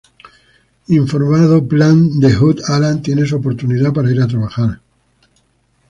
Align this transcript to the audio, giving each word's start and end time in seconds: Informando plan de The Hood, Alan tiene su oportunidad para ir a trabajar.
Informando 0.87 1.63
plan 1.67 2.19
de 2.19 2.29
The 2.29 2.33
Hood, 2.35 2.61
Alan 2.69 3.03
tiene 3.03 3.27
su 3.27 3.35
oportunidad 3.35 3.93
para 3.93 4.09
ir 4.11 4.19
a 4.19 4.27
trabajar. 4.27 4.81